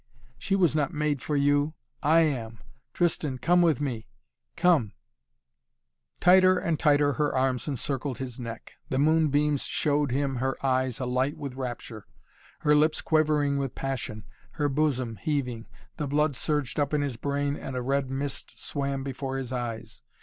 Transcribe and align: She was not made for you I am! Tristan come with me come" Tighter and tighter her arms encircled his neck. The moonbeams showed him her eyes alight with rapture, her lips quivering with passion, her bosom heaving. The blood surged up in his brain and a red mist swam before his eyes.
She 0.39 0.55
was 0.55 0.75
not 0.75 0.95
made 0.95 1.21
for 1.21 1.35
you 1.35 1.75
I 2.01 2.21
am! 2.21 2.57
Tristan 2.91 3.37
come 3.37 3.61
with 3.61 3.79
me 3.79 4.07
come" 4.55 4.93
Tighter 6.19 6.57
and 6.57 6.79
tighter 6.79 7.13
her 7.21 7.35
arms 7.35 7.67
encircled 7.67 8.17
his 8.17 8.39
neck. 8.39 8.73
The 8.89 8.97
moonbeams 8.97 9.61
showed 9.61 10.11
him 10.11 10.37
her 10.37 10.57
eyes 10.65 10.99
alight 10.99 11.37
with 11.37 11.53
rapture, 11.53 12.07
her 12.61 12.73
lips 12.73 12.99
quivering 12.99 13.57
with 13.59 13.75
passion, 13.75 14.25
her 14.53 14.67
bosom 14.69 15.17
heaving. 15.17 15.67
The 15.97 16.07
blood 16.07 16.35
surged 16.35 16.79
up 16.79 16.95
in 16.95 17.03
his 17.03 17.15
brain 17.17 17.55
and 17.55 17.75
a 17.75 17.83
red 17.83 18.09
mist 18.09 18.59
swam 18.59 19.03
before 19.03 19.37
his 19.37 19.51
eyes. 19.51 20.01